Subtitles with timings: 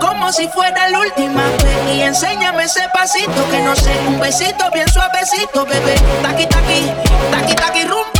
[0.00, 1.42] como si fuera la última.
[1.94, 5.94] Y enséñame ese pasito que no sé, un besito bien suavecito, bebé.
[6.22, 6.90] Taqui, taqui,
[7.30, 8.11] taqui, taqui, rumba.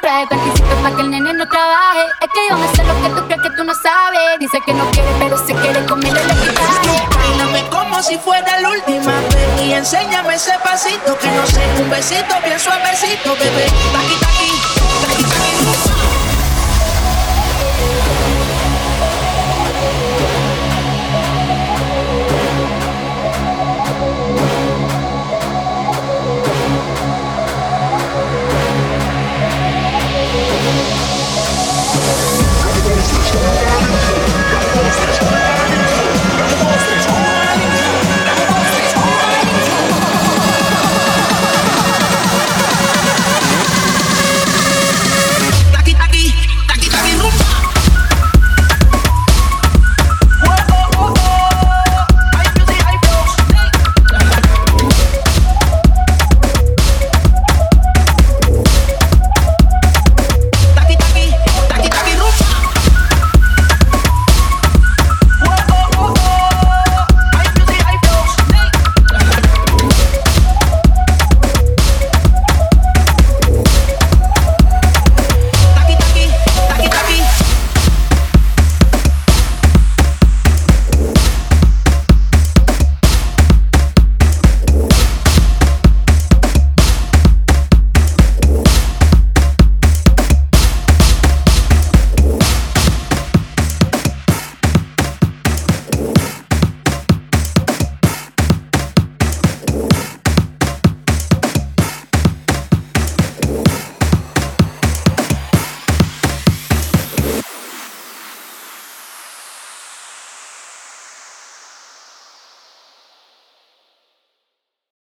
[0.00, 2.06] Traje panticito para que el nene no trabaje.
[2.20, 4.38] Es que yo me sé lo que tú crees que tú no sabes.
[4.38, 7.08] Dice que no quiere, pero se quiere comer el equipaje.
[7.16, 11.90] Bailame como si fuera la última vez y enséñame ese pasito que no sé, un
[11.90, 13.66] besito bien suavecito, bebé.
[13.92, 14.69] Taqui, taqui.